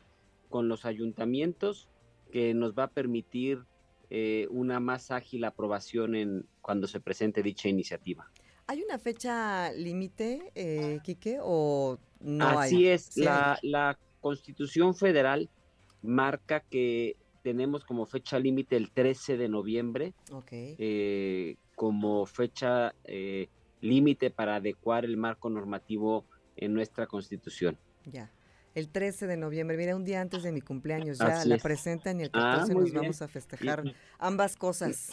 [0.50, 1.88] con los ayuntamientos
[2.30, 3.64] que nos va a permitir
[4.10, 8.30] eh, una más ágil aprobación en cuando se presente dicha iniciativa.
[8.66, 15.50] ¿Hay una fecha límite, eh, Quique, o no Así es, la, la Constitución Federal
[16.00, 20.14] marca que tenemos como fecha límite el 13 de noviembre
[20.50, 23.48] eh, como fecha eh,
[23.80, 26.24] límite para adecuar el marco normativo
[26.56, 27.76] en nuestra Constitución.
[28.06, 28.30] Ya.
[28.74, 32.22] El 13 de noviembre, mira, un día antes de mi cumpleaños, ya la presentan y
[32.22, 33.82] el 14 ah, nos vamos a festejar
[34.18, 35.11] ambas cosas.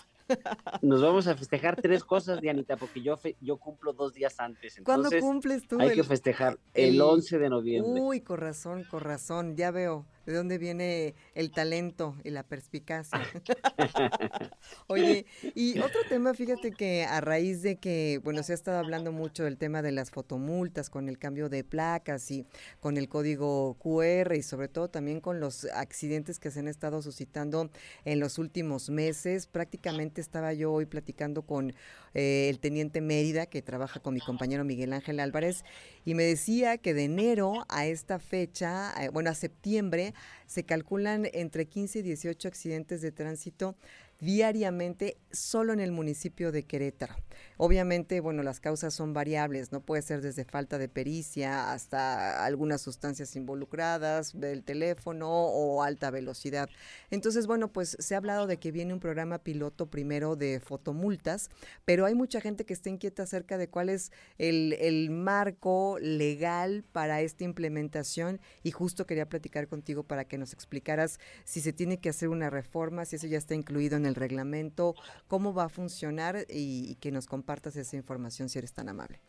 [0.81, 4.81] Nos vamos a festejar tres cosas, Dianita, porque yo, yo cumplo dos días antes.
[4.83, 5.79] ¿Cuándo cumples tú?
[5.79, 8.01] Hay que festejar el, 11 de noviembre.
[8.01, 13.19] Uy, corazón, corazón, ya veo de dónde viene el talento y la perspicacia.
[14.87, 19.11] Oye, y otro tema, fíjate que a raíz de que, bueno, se ha estado hablando
[19.11, 22.45] mucho del tema de las fotomultas con el cambio de placas y
[22.79, 27.01] con el código QR y sobre todo también con los accidentes que se han estado
[27.01, 27.71] suscitando
[28.05, 29.47] en los últimos meses.
[29.47, 31.73] Prácticamente estaba yo hoy platicando con
[32.13, 35.63] eh, el teniente Mérida, que trabaja con mi compañero Miguel Ángel Álvarez,
[36.05, 40.13] y me decía que de enero a esta fecha, eh, bueno, a septiembre,
[40.45, 43.75] se calculan entre 15 y 18 accidentes de tránsito
[44.19, 47.15] diariamente solo en el municipio de Querétaro.
[47.57, 52.81] Obviamente, bueno, las causas son variables, no puede ser desde falta de pericia hasta algunas
[52.81, 56.69] sustancias involucradas, del teléfono o alta velocidad.
[57.11, 61.49] Entonces, bueno, pues se ha hablado de que viene un programa piloto primero de fotomultas,
[61.85, 66.83] pero hay mucha gente que está inquieta acerca de cuál es el, el marco legal
[66.91, 71.99] para esta implementación y justo quería platicar contigo para que nos explicaras si se tiene
[71.99, 74.95] que hacer una reforma, si eso ya está incluido en el reglamento,
[75.27, 79.21] cómo va a funcionar y, que nos compartas esa información si eres tan amable.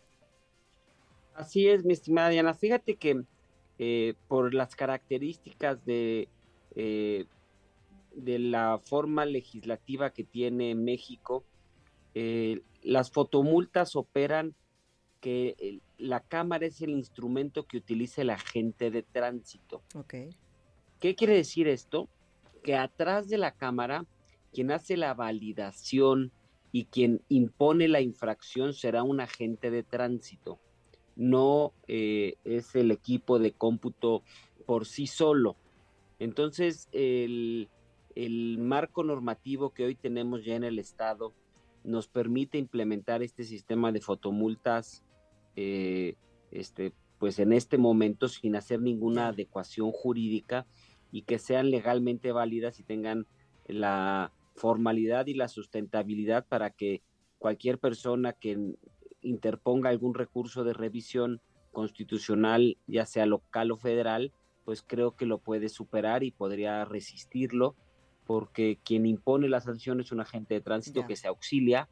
[1.35, 2.55] Así es, mi estimada Diana.
[2.55, 3.25] Fíjate que
[3.79, 6.29] eh, por las características de,
[6.75, 7.27] eh,
[8.14, 11.45] de la forma legislativa que tiene México,
[12.14, 14.55] eh, las fotomultas operan
[15.21, 19.83] que la cámara es el instrumento que utiliza el agente de tránsito.
[19.95, 20.31] Okay.
[20.99, 22.09] ¿Qué quiere decir esto?
[22.62, 24.07] Que atrás de la cámara
[24.53, 26.33] quien hace la validación
[26.73, 30.61] y quien impone la infracción será un agente de tránsito,
[31.17, 34.23] no eh, es el equipo de cómputo
[34.67, 35.57] por sí solo.
[36.19, 37.69] Entonces, el,
[38.59, 41.33] marco normativo que hoy tenemos ya en el Estado
[41.83, 45.03] nos permite implementar este sistema de fotomultas,
[45.57, 46.15] eh,
[46.51, 50.67] este, pues en este momento sin hacer ninguna adecuación jurídica
[51.11, 53.27] y que sean legalmente válidas y tengan
[53.67, 57.03] la formalidad y la sustentabilidad para que
[57.38, 58.59] cualquier persona que
[59.23, 61.40] interponga algún recurso de revisión
[61.73, 64.33] constitucional, ya sea local o federal,
[64.66, 67.74] pues creo que lo puede superar y podría resistirlo,
[68.26, 71.89] porque quien impone la sanción es un agente de tránsito que se auxilia,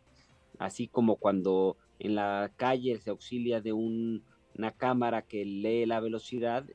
[0.59, 6.67] así como cuando en la calle se auxilia de una cámara que lee la velocidad,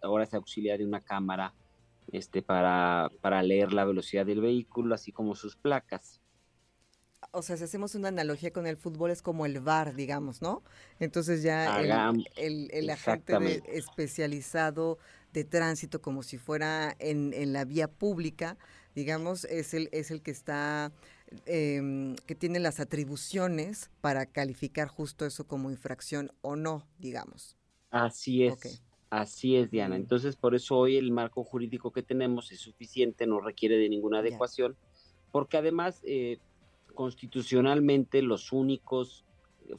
[0.00, 1.52] ahora se auxilia de una cámara
[2.10, 6.20] este, para, para leer la velocidad del vehículo, así como sus placas.
[7.30, 10.62] o sea, si hacemos una analogía con el fútbol, es como el VAR, digamos, ¿no?
[10.98, 11.80] Entonces ya
[12.36, 14.98] el, el, agente especializado
[15.32, 18.58] de tránsito, como si fuera en, en la vía pública,
[18.94, 20.92] digamos, es el, es el que está
[21.46, 27.56] eh, que tiene las atribuciones para calificar justo eso como infracción o no, digamos.
[27.90, 28.82] Así es.
[29.12, 29.96] Así es, Diana.
[29.96, 34.20] Entonces, por eso hoy el marco jurídico que tenemos es suficiente, no requiere de ninguna
[34.20, 34.74] adecuación,
[35.30, 36.38] porque además, eh,
[36.94, 39.26] constitucionalmente, los únicos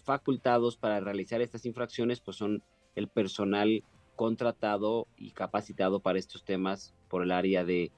[0.04, 2.62] facultados para realizar estas infracciones, pues son
[2.94, 3.84] el personal
[4.16, 7.92] contratado y capacitado para estos temas por el área de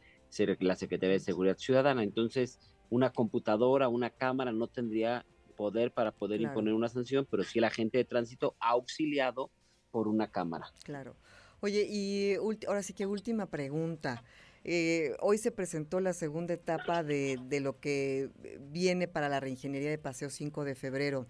[0.62, 2.04] la Secretaría de Seguridad Ciudadana.
[2.04, 5.26] Entonces, una computadora, una cámara no tendría
[5.58, 9.52] poder para poder imponer una sanción, pero sí el agente de tránsito auxiliado
[9.96, 10.74] por una cámara.
[10.84, 11.16] Claro.
[11.62, 12.36] Oye, y
[12.68, 14.26] ahora sí que última pregunta.
[14.66, 18.30] Eh, hoy se presentó la segunda etapa de, de, lo que
[18.74, 21.28] viene para la reingeniería de Paseo 5 de febrero.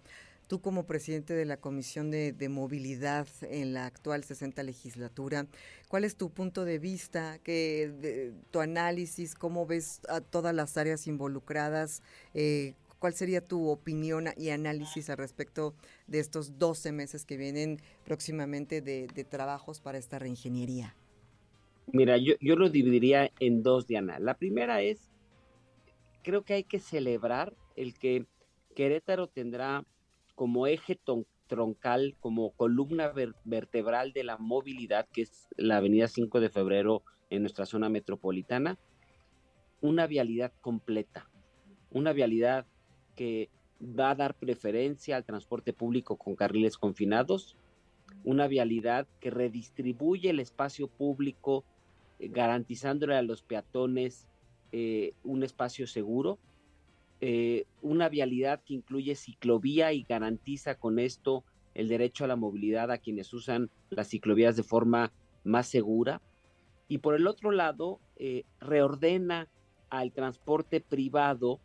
[0.47, 5.45] Tú como presidente de la Comisión de, Movilidad en la actual 60 legislatura,
[5.87, 11.05] ¿cuál es tu punto de vista, que, tu análisis, cómo ves a todas las áreas
[11.05, 12.01] involucradas?
[12.33, 12.73] Eh,
[13.05, 15.75] ¿Cuál sería tu opinión y análisis al respecto
[16.07, 20.95] de estos 12 meses que vienen próximamente de, trabajos para esta reingeniería?
[21.85, 24.17] Mira, yo, yo lo dividiría en dos, Diana.
[24.17, 25.11] La primera es,
[26.23, 28.25] creo que hay que celebrar el que
[28.75, 29.85] Querétaro tendrá
[30.33, 30.99] como eje
[31.45, 37.43] troncal, como columna vertebral de la movilidad, que es la avenida 5 de febrero en
[37.43, 38.79] nuestra zona metropolitana,
[39.79, 41.29] una vialidad completa,
[41.91, 42.65] una vialidad
[43.15, 43.49] que
[43.81, 47.55] va a dar preferencia al transporte público con carriles confinados,
[48.23, 51.63] una vialidad que redistribuye el espacio público,
[52.19, 54.27] eh, garantizándole a los peatones
[54.71, 56.39] eh, un espacio seguro,
[57.21, 62.91] eh, una vialidad que incluye ciclovía y garantiza con esto el derecho a la movilidad
[62.91, 65.11] a quienes usan las ciclovías de forma
[65.43, 66.21] más segura.
[66.87, 69.49] Y por el otro lado, eh, reordena
[69.89, 71.59] al transporte privado,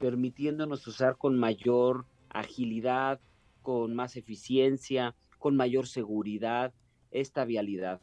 [0.00, 3.20] permitiéndonos usar con mayor agilidad,
[3.62, 6.72] con más eficiencia, con mayor seguridad
[7.10, 8.00] esta vialidad.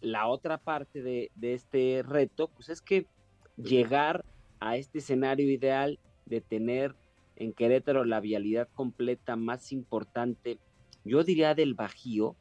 [0.00, 3.08] La otra parte de, de este reto, pues es que
[3.56, 4.24] llegar
[4.60, 6.94] a este escenario ideal de tener
[7.36, 10.60] en Querétaro la vialidad completa más importante,
[11.04, 12.36] yo diría del Bajío,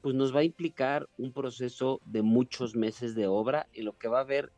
[0.00, 4.08] pues nos va a implicar un proceso de muchos meses de obra en lo que
[4.08, 4.52] va a haber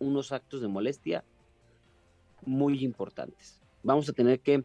[0.00, 1.24] unos actos de molestia
[2.44, 3.60] muy importantes.
[3.82, 4.64] Vamos a tener que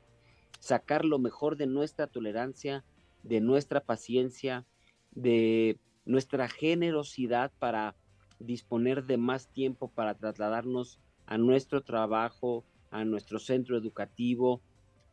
[0.59, 2.83] sacar lo mejor de nuestra tolerancia,
[3.23, 4.65] de nuestra paciencia,
[5.11, 7.95] de nuestra generosidad para
[8.39, 14.61] disponer de más tiempo para trasladarnos a nuestro trabajo, a nuestro centro educativo,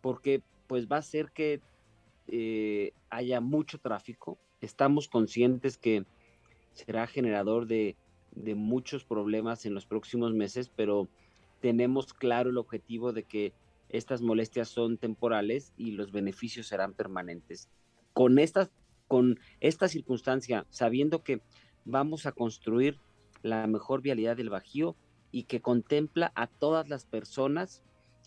[0.01, 1.61] porque pues va a ser que
[2.29, 4.39] eh, haya mucho tráfico.
[4.61, 6.05] Estamos conscientes que
[6.73, 7.97] será generador de,
[8.33, 11.09] de muchos problemas en los próximos meses, pero
[11.63, 13.55] tenemos claro el objetivo de que
[13.89, 17.71] estas molestias son temporales y los beneficios serán permanentes.
[18.13, 18.69] Con esta,
[19.09, 21.41] con esta circunstancia, sabiendo que
[21.87, 22.99] vamos a construir
[23.43, 24.97] la mejor vialidad del Bajío,
[25.33, 27.83] y que contempla a todas las personas,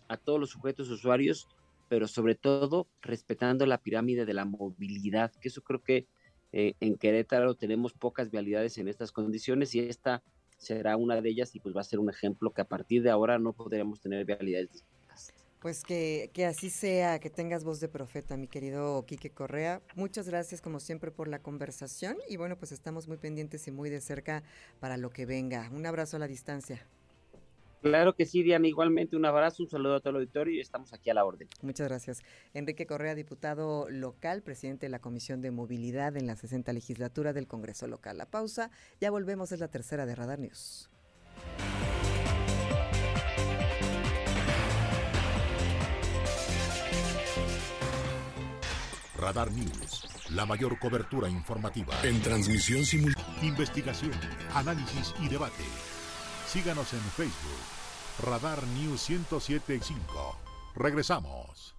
[0.08, 1.48] a todos los sujetos usuarios,
[1.88, 6.08] pero sobre todo respetando la pirámide de la movilidad, que eso creo que
[6.52, 10.22] eh, en Querétaro tenemos pocas vialidades en estas condiciones y esta
[10.56, 13.10] será una de ellas y pues va a ser un ejemplo que a partir de
[13.10, 14.84] ahora no podremos tener vialidades
[15.66, 19.82] pues que, que, así sea, que tengas voz de profeta, mi querido Quique Correa.
[19.96, 23.90] Muchas gracias como siempre por la conversación y bueno, pues estamos muy pendientes y muy
[23.90, 24.44] de cerca
[24.78, 25.68] para lo que venga.
[25.72, 26.86] Un abrazo a la distancia.
[27.86, 28.66] Claro que sí, Diana.
[28.66, 31.48] Igualmente un abrazo, un saludo a todo el auditorio y estamos aquí a la orden.
[31.62, 32.20] Muchas gracias.
[32.52, 37.46] Enrique Correa, diputado local, presidente de la Comisión de Movilidad en la 60 legislatura del
[37.46, 38.18] Congreso local.
[38.18, 40.90] La pausa, ya volvemos, es la tercera de Radar News.
[49.16, 54.12] Radar News, la mayor cobertura informativa en transmisión simultánea, investigación,
[54.54, 55.64] análisis y debate.
[56.46, 57.75] Síganos en Facebook,
[58.18, 59.94] Radar News 1075.
[60.74, 61.75] Regresamos.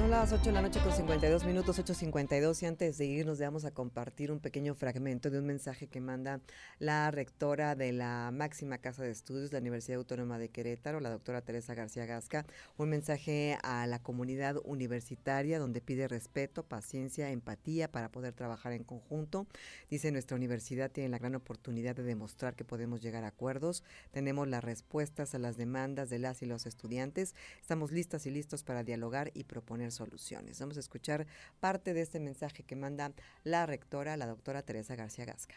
[0.00, 3.66] Son las 8 de la noche con 52 minutos, 8.52 y antes de irnos vamos
[3.66, 6.40] a compartir un pequeño fragmento de un mensaje que manda
[6.78, 11.10] la rectora de la máxima casa de estudios de la Universidad Autónoma de Querétaro, la
[11.10, 12.46] doctora Teresa García Gasca,
[12.78, 18.84] un mensaje a la comunidad universitaria donde pide respeto, paciencia, empatía para poder trabajar en
[18.84, 19.46] conjunto.
[19.90, 24.48] Dice, nuestra universidad tiene la gran oportunidad de demostrar que podemos llegar a acuerdos, tenemos
[24.48, 28.82] las respuestas a las demandas de las y los estudiantes, estamos listas y listos para
[28.82, 30.60] dialogar y proponer soluciones.
[30.60, 31.26] Vamos a escuchar
[31.60, 33.12] parte de este mensaje que manda
[33.44, 35.56] la rectora, la doctora Teresa García Gasca.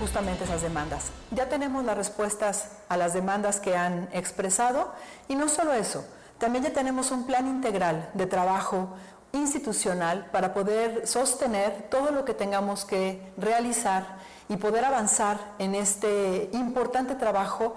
[0.00, 1.10] justamente esas demandas.
[1.32, 4.92] Ya tenemos las respuestas a las demandas que han expresado
[5.28, 6.04] y no solo eso,
[6.38, 8.88] también ya tenemos un plan integral de trabajo
[9.32, 16.48] institucional para poder sostener todo lo que tengamos que realizar y poder avanzar en este
[16.52, 17.76] importante trabajo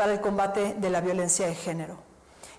[0.00, 1.98] para el combate de la violencia de género.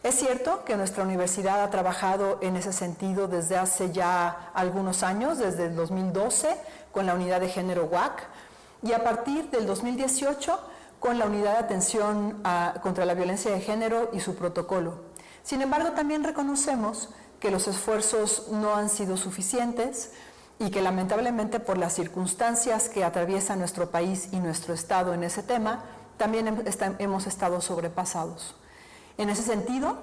[0.03, 5.39] Es cierto que nuestra universidad ha trabajado en ese sentido desde hace ya algunos años,
[5.39, 6.55] desde el 2012
[6.91, 8.27] con la unidad de género WAC
[8.83, 10.59] y a partir del 2018
[10.99, 12.43] con la unidad de atención
[12.83, 14.99] contra la violencia de género y su protocolo.
[15.41, 20.11] Sin embargo, también reconocemos que los esfuerzos no han sido suficientes
[20.59, 25.41] y que lamentablemente por las circunstancias que atraviesa nuestro país y nuestro Estado en ese
[25.41, 25.83] tema,
[26.21, 26.63] también
[26.99, 28.53] hemos estado sobrepasados.
[29.17, 29.97] En ese sentido,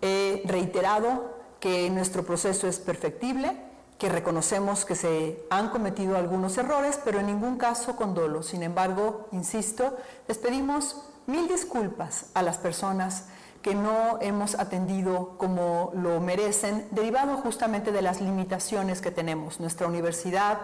[0.00, 3.56] he reiterado que nuestro proceso es perfectible,
[3.98, 8.44] que reconocemos que se han cometido algunos errores, pero en ningún caso con dolo.
[8.44, 9.96] Sin embargo, insisto,
[10.28, 13.24] les pedimos mil disculpas a las personas
[13.60, 19.58] que no hemos atendido como lo merecen, derivado justamente de las limitaciones que tenemos.
[19.58, 20.58] Nuestra universidad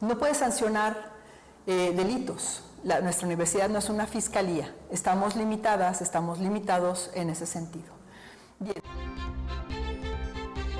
[0.00, 1.10] no puede sancionar
[1.66, 4.74] eh, delitos, nuestra universidad no es una fiscalía.
[4.90, 7.92] Estamos limitadas, estamos limitados en ese sentido.
[8.60, 8.76] Bien.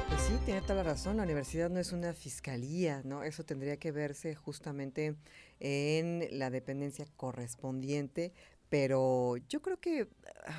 [0.09, 1.17] Pues sí, tiene toda la razón.
[1.17, 3.23] La universidad no es una fiscalía, ¿no?
[3.23, 5.17] Eso tendría que verse justamente
[5.61, 8.33] en la dependencia correspondiente.
[8.69, 10.09] Pero yo creo que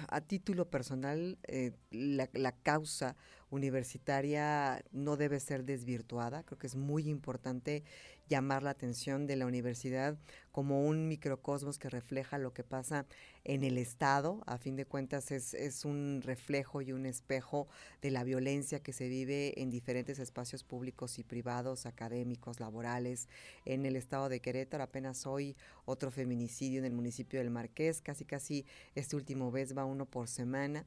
[0.07, 3.15] a título personal eh, la, la causa
[3.51, 6.43] universitaria no debe ser desvirtuada.
[6.43, 7.83] Creo que es muy importante
[8.27, 10.17] llamar la atención de la universidad
[10.59, 13.05] como un microcosmos que refleja lo que pasa
[13.45, 14.43] en el Estado.
[14.45, 17.69] A fin de cuentas es, es un reflejo y un espejo
[18.01, 23.29] de la violencia que se vive en diferentes espacios públicos y privados, académicos, laborales.
[23.63, 25.55] En el Estado de Querétaro apenas hoy
[25.85, 30.27] otro feminicidio en el municipio del Marqués, casi casi este último vez va uno por
[30.27, 30.85] semana.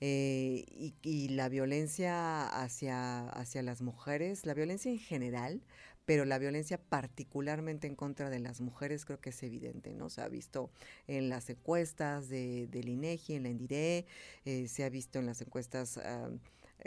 [0.00, 5.62] Eh, y, y, la violencia hacia, hacia las mujeres, la violencia en general,
[6.04, 10.10] pero la violencia particularmente en contra de las mujeres creo que es evidente, ¿no?
[10.10, 10.70] Se ha visto
[11.06, 14.06] en las encuestas de, del INEGI, en la ENDIRE,
[14.44, 15.98] eh, se ha visto en las encuestas...
[15.98, 16.30] Ah,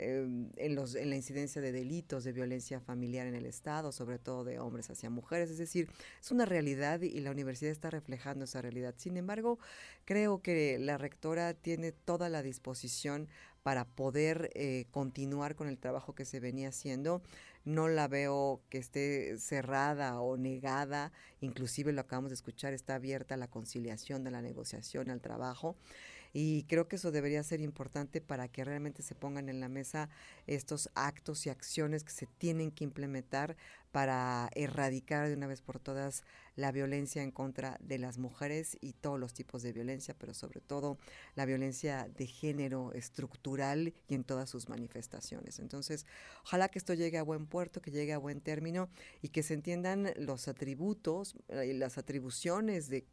[0.00, 4.44] em, en, los, la incidencia de delitos de violencia familiar en el Estado, sobre todo
[4.44, 5.50] de hombres hacia mujeres.
[5.50, 5.88] Es decir,
[6.20, 8.94] es una realidad y la universidad está reflejando esa realidad.
[8.96, 9.58] Sin embargo,
[10.04, 13.28] creo que la rectora tiene toda la disposición
[13.68, 17.20] para poder eh, continuar con el trabajo que se venía haciendo
[17.68, 23.36] no la veo que esté cerrada o negada, inclusive lo acabamos de escuchar, está abierta
[23.36, 25.76] la conciliación, de la negociación, al trabajo.
[26.32, 30.08] Y creo que eso debería ser importante para que realmente se pongan en la mesa
[30.46, 33.56] estos actos y acciones que se tienen que implementar
[33.92, 36.24] para erradicar de una vez por todas
[36.58, 40.60] la violencia en contra de las mujeres y todos los tipos de violencia, pero sobre
[40.60, 40.98] todo
[41.36, 45.60] la violencia de género estructural y en todas sus manifestaciones.
[45.60, 46.04] Entonces,
[46.42, 48.88] ojalá que esto llegue a buen puerto, que llegue a buen término
[49.22, 53.06] y que se entiendan los atributos y las atribuciones de,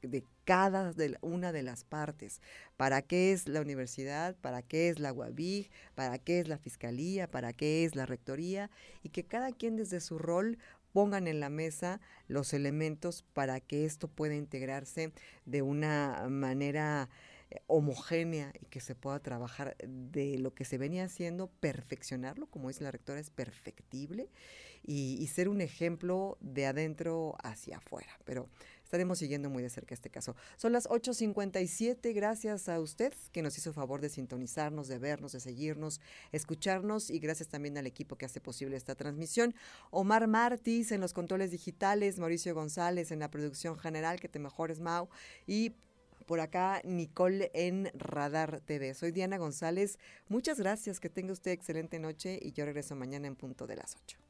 [0.43, 2.41] cada una de las partes.
[2.77, 4.35] ¿Para qué es la universidad?
[4.35, 5.69] ¿Para qué es la UABIG?
[5.93, 7.29] ¿Para qué es la fiscalía?
[7.29, 8.69] ¿Para qué es la rectoría?
[9.01, 10.57] Y que cada quien desde su rol
[10.95, 15.11] pongan en la mesa los elementos para que esto pueda integrarse
[15.43, 17.09] de una manera
[17.51, 22.69] eh, homogénea y que se pueda trabajar de lo que se venía haciendo, perfeccionarlo, como
[22.69, 24.29] dice la rectora, es perfectible
[24.83, 28.17] y, ser un ejemplo de adentro hacia afuera.
[28.23, 28.47] Pero
[28.85, 30.35] estaremos siguiendo muy de cerca este caso.
[30.57, 35.39] Son las 8.57, gracias a usted que nos hizo favor de sintonizarnos, de vernos, de
[35.39, 35.99] seguirnos,
[36.31, 39.55] escucharnos y gracias también al equipo que hace posible esta transmisión.
[39.89, 44.79] Omar Martis en los controles digitales, Mauricio González en la producción general, que te mejores
[44.79, 45.09] Mau,
[45.47, 45.73] y
[46.27, 48.93] por acá Nicole en Radar TV.
[48.93, 49.97] Soy Diana González.
[50.27, 53.95] Muchas gracias, que tenga usted excelente noche y yo regreso mañana en punto de las
[53.95, 54.24] 8.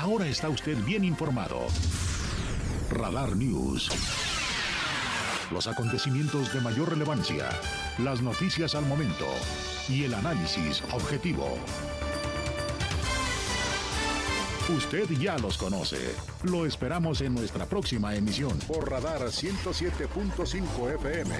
[0.00, 1.58] Ahora está usted bien informado.
[2.90, 3.90] Radar News.
[5.50, 7.50] Los acontecimientos de mayor relevancia,
[7.98, 9.26] las noticias al momento
[9.90, 11.58] y el análisis objetivo.
[14.74, 16.14] Usted ya los conoce.
[16.44, 21.30] Lo esperamos en nuestra próxima emisión por Radar 107.5 FM